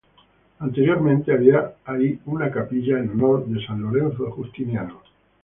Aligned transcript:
Anteriormente, 0.57 1.31
había 1.31 1.73
ahí 1.85 2.19
una 2.25 2.49
capilla 2.49 2.97
en 2.97 3.11
honor 3.11 3.45
de 3.45 3.63
San 3.63 3.83
Lorenzo 3.83 4.31
Justiniano. 4.31 4.99